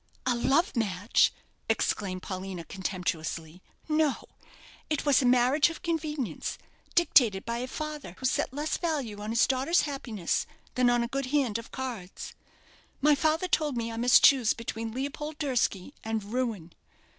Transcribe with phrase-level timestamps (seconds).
[0.25, 1.31] "A love match!"
[1.69, 3.61] exclaimed Paulina, contemptuously.
[3.87, 4.23] "No;
[4.89, 6.57] it was a marriage of convenience,
[6.95, 11.07] dictated by a father who set less value on his daughter's happiness than on a
[11.07, 12.33] good hand of cards.
[12.99, 16.73] My father told me I must choose between Leopold Durski and ruin.